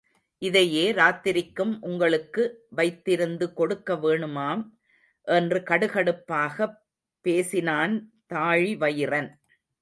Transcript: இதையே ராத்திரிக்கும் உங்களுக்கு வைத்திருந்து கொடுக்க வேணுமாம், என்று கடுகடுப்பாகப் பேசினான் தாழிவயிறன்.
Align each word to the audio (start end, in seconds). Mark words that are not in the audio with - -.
இதையே 0.37 0.93
ராத்திரிக்கும் 0.93 1.77
உங்களுக்கு 1.81 2.67
வைத்திருந்து 2.75 3.53
கொடுக்க 3.53 3.93
வேணுமாம், 3.93 4.63
என்று 5.23 5.59
கடுகடுப்பாகப் 5.59 6.75
பேசினான் 7.21 8.11
தாழிவயிறன். 8.33 9.29